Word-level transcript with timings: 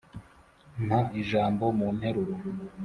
mpa 0.85 0.99
ijambo 1.21 1.65
mu 1.77 1.87
nteruro. 1.97 2.33